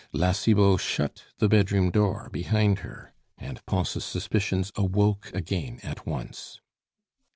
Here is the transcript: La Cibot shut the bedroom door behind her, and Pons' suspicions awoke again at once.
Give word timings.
La 0.11 0.31
Cibot 0.31 0.79
shut 0.81 1.25
the 1.37 1.47
bedroom 1.47 1.91
door 1.91 2.27
behind 2.33 2.79
her, 2.79 3.13
and 3.37 3.63
Pons' 3.67 4.03
suspicions 4.03 4.71
awoke 4.75 5.29
again 5.31 5.79
at 5.83 6.07
once. 6.07 6.59